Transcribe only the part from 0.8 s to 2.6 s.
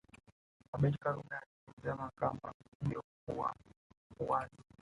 Karume alieleza mahakama